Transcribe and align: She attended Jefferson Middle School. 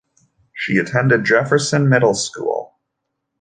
She 0.51 0.77
attended 0.79 1.25
Jefferson 1.25 1.87
Middle 1.87 2.15
School. 2.15 2.73